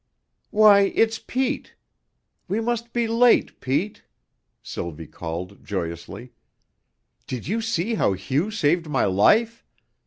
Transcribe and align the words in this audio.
"Why, 0.49 0.91
it's 0.95 1.19
Pete. 1.19 1.75
We 2.47 2.59
must 2.59 2.91
be 2.91 3.05
late, 3.07 3.59
Pete," 3.61 4.01
Sylvie 4.63 5.05
called 5.05 5.63
joyously. 5.63 6.31
"Did 7.27 7.47
you 7.47 7.61
see 7.61 7.93
how 7.93 8.13
Hugh 8.13 8.49
saved 8.49 8.89
my 8.89 9.05
life? 9.05 9.63